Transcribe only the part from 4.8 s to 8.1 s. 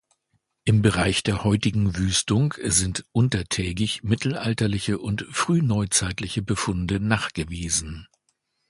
und frühneuzeitliche Befunde nachgewiesen.